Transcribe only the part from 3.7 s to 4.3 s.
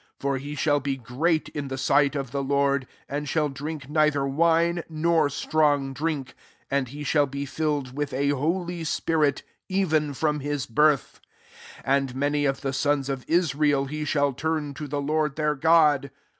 neither